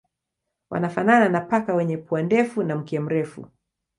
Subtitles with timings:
[0.69, 3.47] Wanafanana na paka wenye pua ndefu na mkia mrefu.